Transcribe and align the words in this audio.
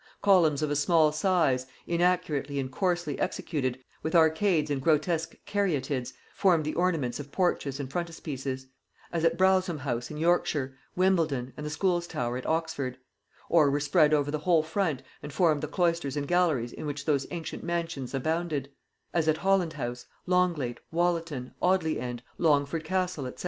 Columns 0.23 0.63
of 0.63 0.71
a 0.71 0.75
small 0.75 1.11
size, 1.11 1.67
inaccurately 1.85 2.57
and 2.59 2.71
coarsely 2.71 3.19
executed, 3.19 3.77
with 4.01 4.15
arcades 4.15 4.71
and 4.71 4.81
grotesque 4.81 5.35
caryatids, 5.45 6.11
formed 6.33 6.65
the 6.65 6.73
ornaments 6.73 7.19
of 7.19 7.31
porches 7.31 7.79
and 7.79 7.87
frontispieces, 7.91 8.65
as 9.13 9.23
at 9.23 9.37
Browseholme 9.37 9.77
house 9.81 10.09
in 10.09 10.17
Yorkshire, 10.17 10.75
Wimbledon, 10.95 11.53
and 11.55 11.63
the 11.63 11.69
Schools 11.69 12.07
tower 12.07 12.35
at 12.35 12.47
Oxford, 12.47 12.97
or 13.47 13.69
were 13.69 13.79
spread 13.79 14.11
over 14.11 14.31
the 14.31 14.39
whole 14.39 14.63
front 14.63 15.03
and 15.21 15.31
formed 15.31 15.61
the 15.61 15.67
cloisters 15.67 16.17
and 16.17 16.27
galleries 16.27 16.73
in 16.73 16.87
which 16.87 17.05
those 17.05 17.27
ancient 17.29 17.63
mansions 17.63 18.15
abounded; 18.15 18.71
as 19.13 19.27
at 19.27 19.37
Holland 19.37 19.73
house, 19.73 20.07
Longleat, 20.25 20.79
Wollaton, 20.91 21.53
Audley 21.61 21.99
End, 21.99 22.23
Longford 22.39 22.83
castle, 22.83 23.31
&c. 23.37 23.39